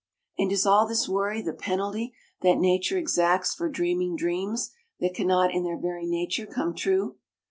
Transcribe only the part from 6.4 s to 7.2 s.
come true?